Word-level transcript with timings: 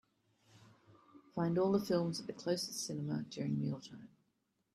Find 1.35 1.59
all 1.59 1.71
the 1.71 1.79
films 1.85 2.19
at 2.19 2.25
the 2.25 2.33
closestcinema 2.33 3.29
during 3.29 3.59
meal 3.59 3.79
time. 3.79 4.09